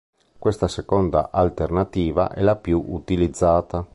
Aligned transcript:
Questa 0.39 0.67
seconda 0.67 1.29
alternativa 1.29 2.31
è 2.31 2.41
la 2.41 2.55
più 2.55 2.83
utilizzata. 2.87 3.85